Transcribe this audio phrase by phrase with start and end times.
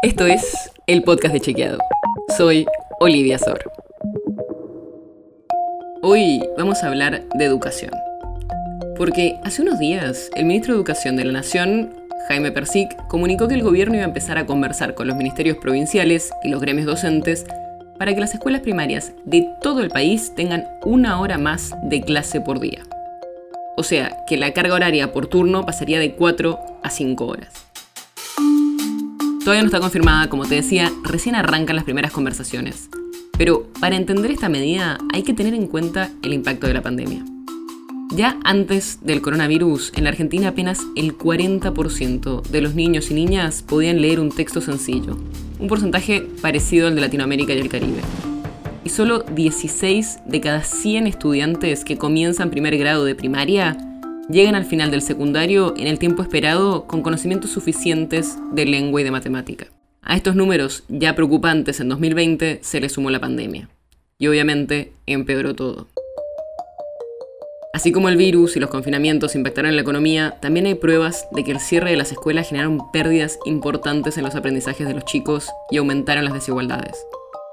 [0.00, 1.78] Esto es el podcast de Chequeado.
[2.36, 2.66] Soy
[3.00, 3.58] Olivia Sor.
[6.02, 7.90] Hoy vamos a hablar de educación.
[8.96, 11.96] Porque hace unos días el ministro de Educación de la Nación,
[12.28, 16.30] Jaime Persic, comunicó que el gobierno iba a empezar a conversar con los ministerios provinciales
[16.44, 17.44] y los gremios docentes
[17.98, 22.40] para que las escuelas primarias de todo el país tengan una hora más de clase
[22.40, 22.84] por día.
[23.76, 27.67] O sea, que la carga horaria por turno pasaría de 4 a 5 horas.
[29.40, 32.90] Todavía no está confirmada, como te decía, recién arrancan las primeras conversaciones.
[33.38, 37.24] Pero para entender esta medida hay que tener en cuenta el impacto de la pandemia.
[38.10, 43.62] Ya antes del coronavirus, en la Argentina apenas el 40% de los niños y niñas
[43.62, 45.16] podían leer un texto sencillo,
[45.58, 48.00] un porcentaje parecido al de Latinoamérica y el Caribe.
[48.84, 53.76] Y solo 16 de cada 100 estudiantes que comienzan primer grado de primaria
[54.28, 59.04] llegan al final del secundario en el tiempo esperado con conocimientos suficientes de lengua y
[59.04, 59.68] de matemática.
[60.02, 63.68] A estos números ya preocupantes en 2020 se le sumó la pandemia.
[64.18, 65.88] Y obviamente empeoró todo.
[67.72, 71.44] Así como el virus y los confinamientos impactaron en la economía, también hay pruebas de
[71.44, 75.48] que el cierre de las escuelas generaron pérdidas importantes en los aprendizajes de los chicos
[75.70, 76.96] y aumentaron las desigualdades.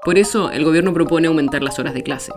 [0.04, 2.32] Por eso, el gobierno propone aumentar las horas de clase.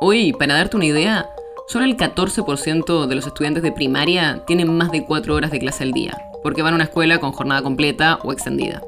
[0.00, 1.30] Hoy, para darte una idea,
[1.68, 5.82] Solo el 14% de los estudiantes de primaria tienen más de 4 horas de clase
[5.82, 8.82] al día, porque van a una escuela con jornada completa o extendida.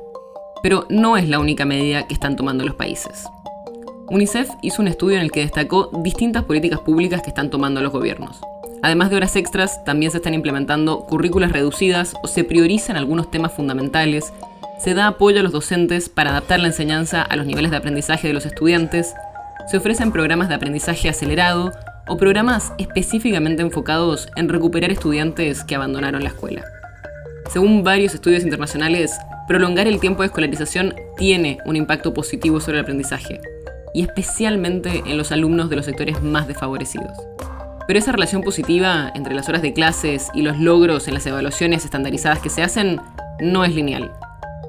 [0.63, 3.27] Pero no es la única medida que están tomando los países.
[4.09, 7.91] UNICEF hizo un estudio en el que destacó distintas políticas públicas que están tomando los
[7.91, 8.41] gobiernos.
[8.81, 13.53] Además de horas extras, también se están implementando currículas reducidas o se priorizan algunos temas
[13.53, 14.33] fundamentales,
[14.79, 18.29] se da apoyo a los docentes para adaptar la enseñanza a los niveles de aprendizaje
[18.29, 19.15] de los estudiantes,
[19.67, 21.73] se ofrecen programas de aprendizaje acelerado
[22.09, 26.65] o programas específicamente enfocados en recuperar estudiantes que abandonaron la escuela.
[27.51, 32.85] Según varios estudios internacionales, prolongar el tiempo de escolarización tiene un impacto positivo sobre el
[32.85, 33.41] aprendizaje,
[33.95, 37.13] y especialmente en los alumnos de los sectores más desfavorecidos.
[37.87, 41.87] Pero esa relación positiva entre las horas de clases y los logros en las evaluaciones
[41.87, 43.01] estandarizadas que se hacen
[43.41, 44.13] no es lineal.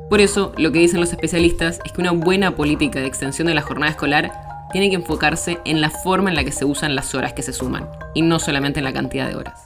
[0.10, 3.54] Por eso, lo que dicen los especialistas es que una buena política de extensión de
[3.54, 4.32] la jornada escolar
[4.72, 7.54] tiene que enfocarse en la forma en la que se usan las horas que se
[7.54, 9.60] suman, y no solamente en la cantidad de horas.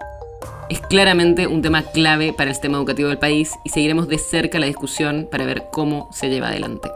[0.70, 4.60] Es claramente un tema clave para el sistema educativo del país y seguiremos de cerca
[4.60, 6.90] la discusión para ver cómo se lleva adelante.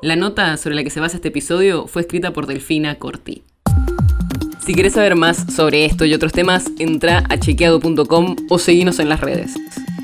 [0.00, 3.42] La nota sobre la que se basa este episodio fue escrita por Delfina Corti.
[4.64, 9.08] Si quieres saber más sobre esto y otros temas, entra a chequeado.com o seguinos en
[9.08, 9.54] las redes.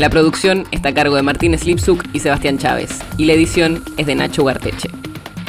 [0.00, 4.06] La producción está a cargo de Martín Slipsuk y Sebastián Chávez, y la edición es
[4.06, 4.88] de Nacho Guarteche.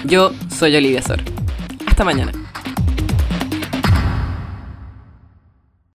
[0.03, 1.21] Yo soy Olivia Sor.
[1.87, 2.33] Hasta mañana.